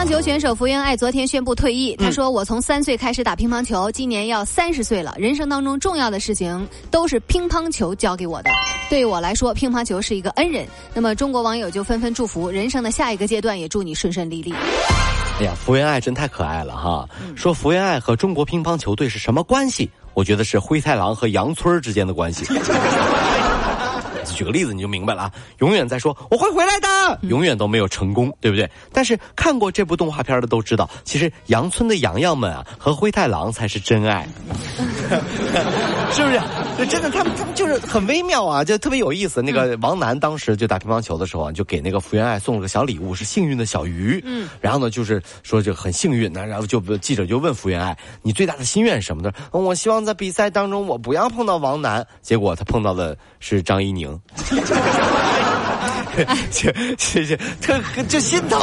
[0.00, 1.94] 乒乓球选手福原爱昨天宣布退役。
[1.96, 5.14] 他说：“我从三岁开始打乒乓球，今年要三十岁了。
[5.18, 8.48] 人生当中重要的事情都是乒乓球教给我的。
[8.88, 14.54] 对我来说，乒乓球是一个恩人。”那么，中国网友就纷纷祝福人生的下一个阶段，也祝你顺顺利利。
[15.38, 17.06] 哎呀，福原爱真太可爱了哈！
[17.36, 19.90] 说福原爱和中国乒乓球队是什么关系？
[20.14, 22.46] 我觉得是灰太狼和杨村之间的关系。
[24.40, 25.32] 举个例子你就明白了啊！
[25.58, 28.66] 永远在说我会回来的，永远都没有成功，对不对？
[28.90, 34.26] 但是看过这部动画片的都知道，其实羊村的羊羊们啊和灰太狼才是真爱，
[36.10, 36.40] 是不是？
[36.78, 39.42] 就真的他们他们就是很微妙啊，就特别有意思。
[39.42, 44.22] 那个王楠当时就打乒乓球的时候啊，就给那个福原爱送了个小礼物，是幸运的小鱼。
[44.24, 49.30] 嗯，然后呢，就是说就很幸运呢，然后就记者就问福原爱，你最大的心愿是什么呢？
[49.50, 52.06] 我希望在比赛当中我不要碰到王楠。
[52.22, 54.18] 结果他碰到的是张怡宁。
[56.50, 58.60] 就就就特就心疼，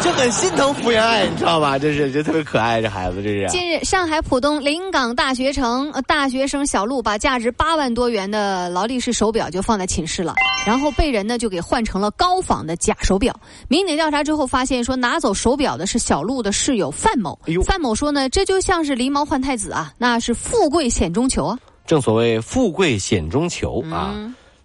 [0.00, 1.78] 就很心疼福原爱，你知道吧？
[1.78, 3.46] 这是就特别可爱，这孩子这是。
[3.48, 10.34] 近日，上海浦东临港大学城大学生小陆把价值八万多元的劳力士手表就放在寝室了，
[10.64, 13.38] 然后被人呢就给换成了高仿的假手表。
[13.68, 17.38] 民警调查之后发现，说拿走手表的是小陆的室友范某。
[17.64, 21.58] 范某说呢，这就像是狸猫换太子啊，那是富贵险中求啊。
[21.86, 24.14] 正所谓富贵险中求啊。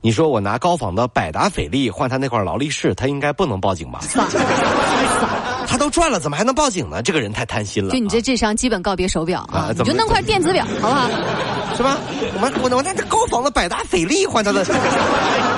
[0.03, 3.99] 你说我拿高仿的百达翡丽换他那块劳力士，他应该不能报警吧？
[5.67, 7.03] 他都赚了，怎么还能报警呢？
[7.03, 7.91] 这个人太贪心了。
[7.91, 9.69] 就你这智商，基本告别手表啊！
[9.77, 11.07] 你就弄块电子表，好不好？
[11.77, 11.97] 是吧？
[12.41, 14.65] 我我我拿这高仿的百达翡丽换他的，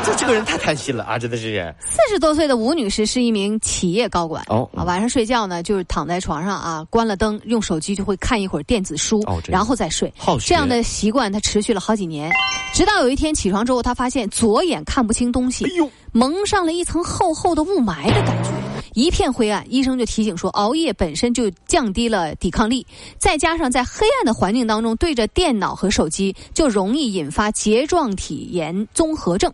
[0.05, 1.17] 这这个人太贪心了啊！
[1.17, 1.73] 真的是。
[1.89, 10.13] 四十多岁的吴女士是一名企业高管哦，晚上睡觉呢，就是躺在床上啊，关了灯，用手机就会看一会儿电子书，然后再睡。
[10.45, 12.31] 这样的习惯她持续了好几年，
[12.73, 15.63] 直到有一天起床之后，她发现左眼看不清东西，
[16.11, 18.49] 蒙上了一层厚厚的雾霾的感觉。
[18.95, 22.85] 一片灰暗，医生就提醒说，熬夜本身就降低了抵抗力，
[23.19, 29.53] 再加上在黑暗的环境当中对着电脑和手机，就容易引发睫状体炎综合症。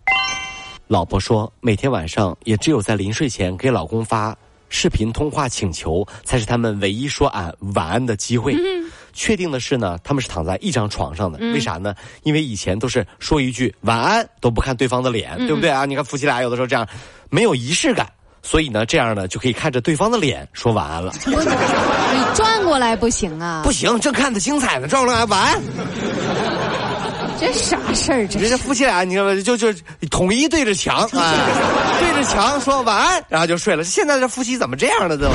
[0.88, 4.36] 老婆说，每天晚上也只有在临睡前给老公发
[4.70, 8.56] 视频通话请求，才是他们唯一说俺晚安的机会。
[9.20, 11.94] 确定的是呢，他们是躺在一张床上的，为啥呢？
[12.24, 15.84] 因为以前都是说一句晚安都不看对方的脸，对不对啊？
[15.84, 16.88] 你看夫妻俩有的时候这样，
[17.30, 18.08] 没有仪式感。
[18.42, 21.12] 所以呢，这样呢就可以看着对方的脸说晚安了。
[21.26, 21.34] 你
[22.34, 23.62] 转过来不行啊！
[23.66, 26.69] 不行，正看的精彩呢，转过来晚安。
[27.40, 28.28] 这啥事儿？
[28.28, 29.42] 这人家夫妻俩，你知道吗？
[29.42, 29.72] 就就
[30.12, 31.38] 统一对着墙， 哎，
[32.00, 33.84] 对着墙说晚安，然后就睡了。
[33.84, 35.30] 现在这夫妻怎么这样了都？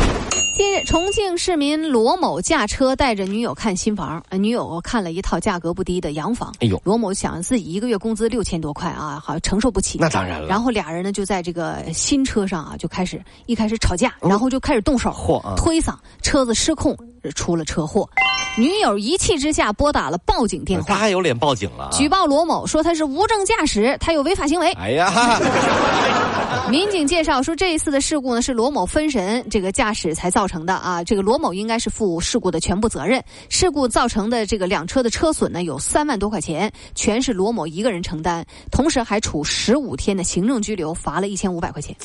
[0.56, 6.52] 近日，重庆市民罗某驾车带着女友看新房，女友看了一套价格不低的洋房。
[6.60, 9.98] 哎呦，罗某想自己一个月工资六千多块啊，好像承受不起。
[10.00, 10.46] 那当然了。
[10.46, 15.92] 然后俩人呢就在这个新车上啊就开始一开始吵架，然后就开始动手，推搡，
[16.22, 16.96] 车子失控
[17.32, 18.08] 出了车祸。
[18.56, 24.70] 女友一气之下拨打了报警电话，他还有脸报警了，举报罗某说他是无证驾驶，他有违法行为。
[24.74, 25.10] 哎呀，
[26.70, 33.20] 民警介绍说这一次的事故呢是罗某分神这个驾驶才造成的啊，这个罗某应该是负事故的全部责任。
[33.48, 41.96] 事故造成的这个两车的车损呢有三万多块钱，全是罗某一个人承担，同时还处十五天的行政拘留，罚了一千五百块钱。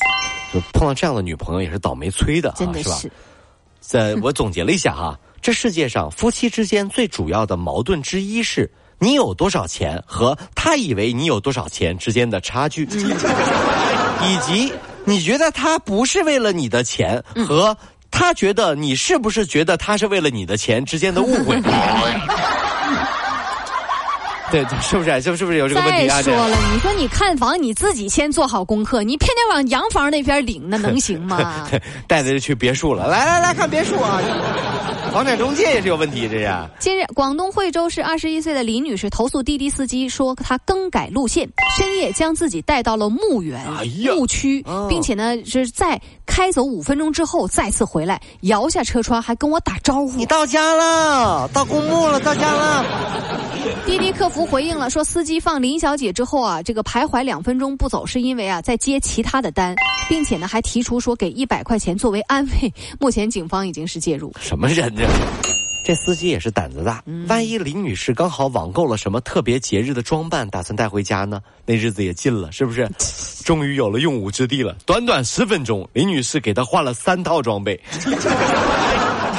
[0.52, 3.08] 就碰到这样的女朋友也是倒霉催的，真的是。
[3.80, 5.18] 在我总结了一下哈。
[5.42, 14.70] 这世界上夫妻之间最主要的矛盾之一是你有多少钱和他以为你有多少钱之间的差距，以及
[15.06, 17.74] 你觉得他不是为了你的钱和
[18.10, 21.58] 他觉得你是不是觉得他是为了你的钱之间的误会。
[24.50, 25.20] 对， 是不是？
[25.20, 26.20] 是不是有这个问题啊？
[26.20, 31.66] 再说了，你说你看房，你自己先做好功课，你偏偏往洋房那边领，那能行吗？
[32.06, 34.20] 带着去别墅了，来来来看别墅啊！
[35.10, 36.48] 房产中介也是有问题，这是。
[36.78, 43.84] 近日，广东惠州市二十一岁的李女士投诉滴滴司机说，她更改路线，深夜将自己带到了墓园、哎
[44.14, 52.84] 墓区，并且呢是在开走五分钟之后再次回来，摇下车窗还跟我打招呼：“你到家了，到公墓了，到家了。”
[53.84, 59.74] 滴滴客服回应了，说司机放林小姐之后啊，这个徘徊两分钟不走，是因为啊在接其他的单，
[60.08, 62.72] 并且呢还提出说给一百块钱作为安慰。
[63.00, 64.32] 目前警方已经是介入。
[64.40, 64.99] 什么人呢？
[65.82, 71.40] 这司机也是胆子大，万一林女士刚好网购了什么特别节日的装扮，打算带回家呢？
[71.66, 72.88] 那日子也近了，是不是？
[73.44, 74.76] 终于有了用武之地了。
[74.86, 77.80] 短短十分钟，林女士给他换了三套装备。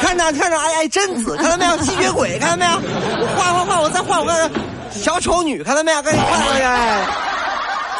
[0.01, 1.77] 看 着看着，哎哎，贞子， 看到没有？
[1.83, 2.71] 吸血鬼，看到没有？
[3.21, 4.51] 我换换换，我再换我个
[4.89, 6.01] 小丑女，看到没有？
[6.01, 7.07] 赶紧换换呀！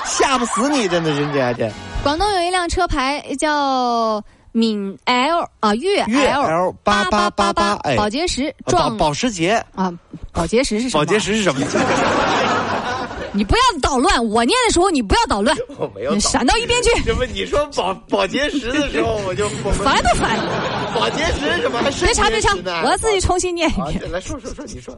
[0.05, 1.71] 吓不死你，真的，真这这。
[2.03, 4.21] 广东有一辆车牌叫。
[4.51, 9.92] 闽 L 啊，粤 L 八八八八，哎，保洁石撞保时捷啊，
[10.31, 11.03] 保洁石是什么？
[11.03, 11.65] 保洁石是什么？
[13.33, 14.23] 你不要捣乱！
[14.29, 16.89] 我念的时候你不要捣乱， 我没有闪到一边去。
[17.03, 17.25] 什么？
[17.27, 19.47] 你说保保洁石的时候我就
[19.83, 20.39] 烦不烦？
[20.93, 21.81] 保洁石什么？
[22.01, 24.11] 别查别查，我要自己重新念一遍。
[24.11, 24.97] 来说说说，你说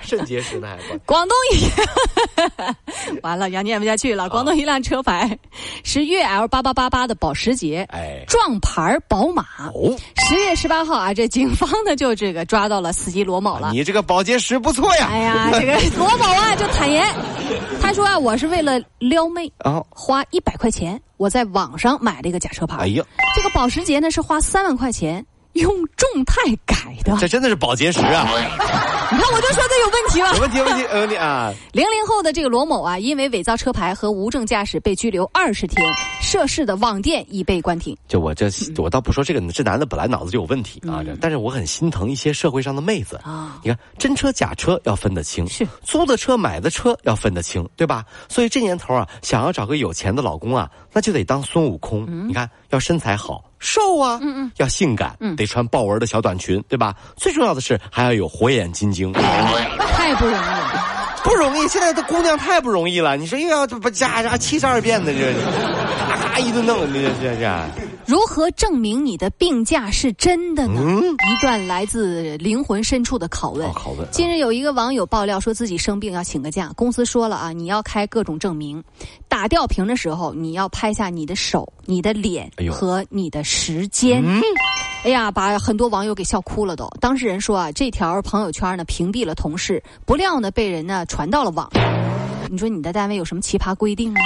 [0.00, 0.68] 肾结石呢？
[0.88, 4.28] 还广东一，完了，要念不下去了。
[4.28, 5.36] 广东一辆车牌
[5.82, 9.42] 是粤 L 八八八八的保时捷，哎，撞牌宝马。
[9.74, 9.96] 哦，
[10.28, 13.70] 十月十八号啊，这警方呢就这个抓到了司机罗某了。
[13.72, 15.08] 你这个保洁石不错呀。
[15.10, 17.04] 哎呀，这个罗某啊就坦言。
[17.80, 22.76] 他说啊，我是为了撩妹，啊，花一百块钱，我在网上买了一个假车牌。
[22.78, 23.04] 哎呀，
[23.34, 25.24] 这个保时捷呢是花三万块钱。
[25.52, 28.26] 用众泰改的，这真的是保洁石啊！
[29.12, 30.34] 你看，我就说这有问题了。
[30.34, 31.52] 有问题，问题，有问题啊！
[31.72, 35.86] 零零后的这个罗某啊，因为伪造车牌和无证驾驶被拘留二十天，
[36.22, 37.94] 涉事的网店已被关停。
[38.08, 38.48] 就我这，
[38.78, 41.04] 我倒不说这个，这男的本来脑子就有问题啊！
[41.20, 43.60] 但是我很心疼一些社会上的妹子啊！
[43.62, 48.06] 你看，真车假车要分得清，是租的车买的车要分得清，对吧？
[48.30, 52.06] 所以这年头啊，想要找个有钱的老公啊，那就得当孙悟空。
[52.26, 53.44] 你看，要身材好。
[53.62, 56.92] 瘦啊，嗯嗯，要性感，嗯，得穿豹纹的小短裙，对吧？
[57.16, 61.68] 最重要的是还要有火眼金睛，太不容易了，不容易。
[61.68, 65.32] 现在的姑娘太不容易了，你说又要不加加七十二变的这，
[66.08, 67.91] 咔咔一顿弄，这这这。
[68.06, 70.80] 如何证明你的病假是真的呢？
[71.30, 73.68] 一段来自灵魂深处的拷问。
[73.72, 74.06] 拷问。
[74.10, 78.82] 近日有一个网友爆料说自己生病要请个假，公司说了啊，你要开各种证明，
[79.28, 84.24] 打吊瓶的时候你要拍下你的手、你的脸和你的时间。
[85.04, 86.88] 哎呀，把很多网友给笑哭了都。
[87.00, 91.70] 当事人说啊，这条朋友圈呢屏蔽了同事，不料呢被人呢传到了网。
[92.50, 94.20] 你说你的单位有什么奇葩规定吗？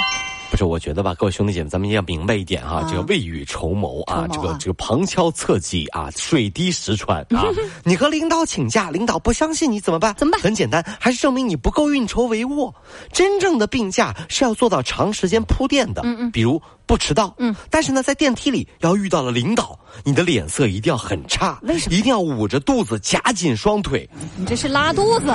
[0.57, 7.45] 不是，我觉得吧，各位兄弟姐妹，咱们要明白一点哈，这个未雨绸缪啊，这个这个旁敲侧击啊，水滴石穿啊。
[7.85, 10.15] 你和领导请假，领导不相信你怎么办？
[10.17, 10.41] 怎么办？
[10.41, 12.73] 很简单，还是证明你不够运筹帷幄。
[13.13, 21.95] 真正的病假是要做到长时间铺垫的，嗯嗯，比如不迟到，嗯，但是呢，在电梯里要遇到了领导，你的脸色一定要很差，为什么？
[21.95, 24.09] 一定要捂着肚子，夹紧双腿。
[24.35, 25.31] 你这是拉肚子？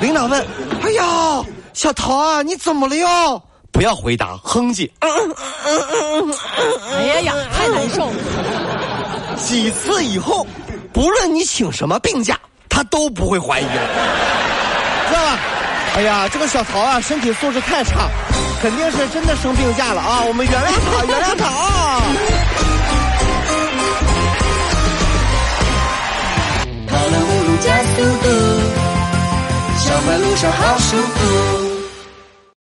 [0.00, 0.46] 领导问
[0.80, 3.42] ：“哎呀，小桃啊，你怎么了哟？”
[3.76, 4.90] 不要回答，哼唧。
[6.96, 8.10] 哎呀呀，太难受。
[9.36, 10.46] 几次以后，
[10.94, 12.40] 不论你请什么病假，
[12.70, 13.70] 他都不会怀疑了，
[15.08, 15.38] 知道吧？
[15.94, 18.08] 哎呀，这个小曹啊，身体素质太差，
[18.62, 20.22] 肯定是真的生病假了啊！
[20.26, 22.00] 我们原谅他，原谅他啊！
[26.88, 28.28] 跑了五路加速度，
[29.84, 31.75] 上班路上好舒服。